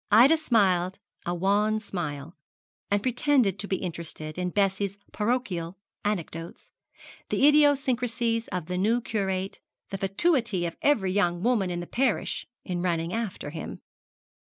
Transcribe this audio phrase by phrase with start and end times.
[0.09, 0.97] Ida smiled
[1.27, 2.35] a wan smile,
[2.89, 6.71] and pretended to be interested in Bessie's parochial anecdotes
[7.29, 9.59] the idiosyncrasies of the new curate,
[9.91, 13.79] the fatuity of every young woman in the parish in running after him.